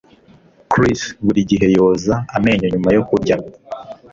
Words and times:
Chris 0.71 1.01
buri 1.25 1.41
gihe 1.49 1.67
yoza 1.75 2.13
amenyo 2.37 2.67
nyuma 2.73 2.89
yo 2.95 3.01
kurya 3.09 3.35